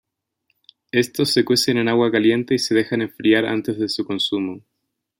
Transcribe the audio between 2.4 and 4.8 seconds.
y se dejan enfriar antes de su consumo.